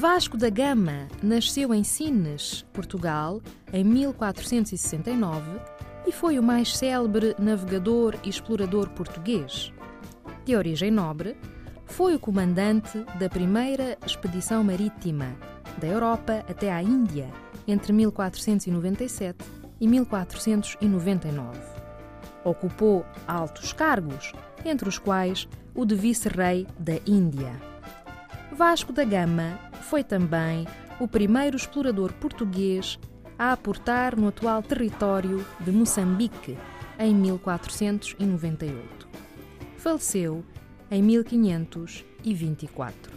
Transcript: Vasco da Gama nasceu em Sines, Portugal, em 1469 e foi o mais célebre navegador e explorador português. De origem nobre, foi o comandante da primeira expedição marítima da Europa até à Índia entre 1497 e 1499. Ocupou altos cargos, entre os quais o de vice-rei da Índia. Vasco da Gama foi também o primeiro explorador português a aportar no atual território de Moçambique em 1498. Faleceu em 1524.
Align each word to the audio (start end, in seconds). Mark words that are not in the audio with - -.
Vasco 0.00 0.38
da 0.38 0.48
Gama 0.48 1.08
nasceu 1.22 1.74
em 1.74 1.84
Sines, 1.84 2.64
Portugal, 2.72 3.42
em 3.70 3.84
1469 3.84 5.60
e 6.06 6.10
foi 6.10 6.38
o 6.38 6.42
mais 6.42 6.74
célebre 6.74 7.36
navegador 7.38 8.16
e 8.24 8.30
explorador 8.30 8.88
português. 8.88 9.70
De 10.46 10.56
origem 10.56 10.90
nobre, 10.90 11.36
foi 11.84 12.14
o 12.14 12.18
comandante 12.18 13.04
da 13.18 13.28
primeira 13.28 13.98
expedição 14.06 14.64
marítima 14.64 15.36
da 15.76 15.88
Europa 15.88 16.46
até 16.48 16.72
à 16.72 16.82
Índia 16.82 17.28
entre 17.68 17.92
1497 17.92 19.36
e 19.78 19.86
1499. 19.86 21.58
Ocupou 22.42 23.04
altos 23.28 23.74
cargos, 23.74 24.32
entre 24.64 24.88
os 24.88 24.96
quais 24.96 25.46
o 25.74 25.84
de 25.84 25.94
vice-rei 25.94 26.66
da 26.78 26.94
Índia. 27.06 27.52
Vasco 28.50 28.94
da 28.94 29.04
Gama 29.04 29.69
foi 29.82 30.04
também 30.04 30.66
o 30.98 31.08
primeiro 31.08 31.56
explorador 31.56 32.12
português 32.14 32.98
a 33.38 33.52
aportar 33.52 34.18
no 34.18 34.28
atual 34.28 34.62
território 34.62 35.44
de 35.60 35.72
Moçambique 35.72 36.58
em 36.98 37.14
1498. 37.14 39.08
Faleceu 39.78 40.44
em 40.90 41.02
1524. 41.02 43.09